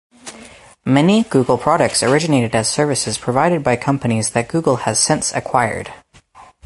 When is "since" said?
4.99-5.31